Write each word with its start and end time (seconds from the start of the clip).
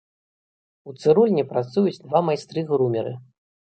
У 0.91 0.95
цырульні 1.03 1.43
працуюць 1.53 2.01
два 2.07 2.19
майстры-грумеры. 2.31 3.13